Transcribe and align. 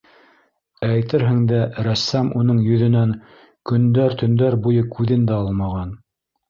Әйтерһең 0.87 1.43
дә, 1.51 1.59
рәссам 1.89 2.33
уның 2.41 2.63
йөҙөнән 2.65 3.15
көндәр-төндәр 3.73 4.61
буйы 4.67 4.91
күҙен 4.99 5.31
дә 5.33 5.41
алмаған. 5.45 5.99